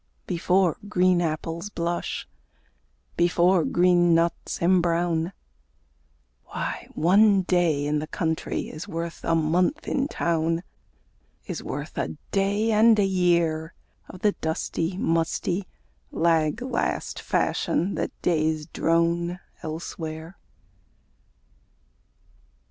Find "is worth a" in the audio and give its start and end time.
8.61-9.35, 11.45-12.17